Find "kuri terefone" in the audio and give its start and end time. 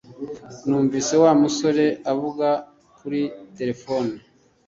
2.97-4.13